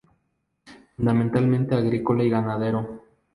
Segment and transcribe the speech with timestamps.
[0.95, 3.03] Fundamentalmente agrícola y ganadero.